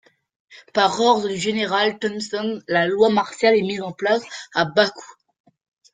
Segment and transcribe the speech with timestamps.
[0.73, 4.23] Par ordre du général Thomson, la loi martiale est mise en place
[4.55, 5.05] à Bakou.